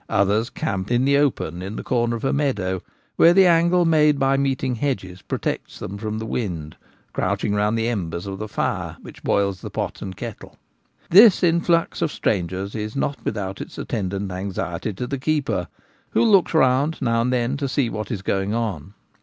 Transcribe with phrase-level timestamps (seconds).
[0.09, 2.81] Others camp in the open in the corner of a meadow,
[3.17, 6.75] where the angle made by meeting hedges protects them from the wind,
[7.13, 10.57] crouch ing round the embers of the fire which boils the pot and kettle.
[11.11, 15.67] This influx of strangers is not without its attendant anxiety to the keeper,
[16.09, 18.95] who looks round now and then to see what is going on.